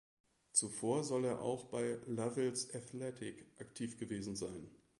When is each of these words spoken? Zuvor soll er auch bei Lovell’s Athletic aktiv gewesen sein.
Zuvor 0.53 1.03
soll 1.03 1.25
er 1.25 1.43
auch 1.43 1.65
bei 1.65 1.99
Lovell’s 2.07 2.73
Athletic 2.73 3.45
aktiv 3.59 3.99
gewesen 3.99 4.35
sein. 4.35 4.67